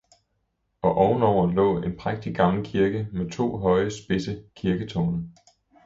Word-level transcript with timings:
og 0.81 0.95
oven 0.95 1.23
over 1.23 1.51
lå 1.51 1.77
en 1.83 1.97
prægtig 1.97 2.35
gammel 2.35 2.65
kirke 2.65 3.07
med 3.13 3.31
to 3.31 3.57
høje, 3.57 3.89
spidse 3.91 4.43
kirketårne. 4.55 5.31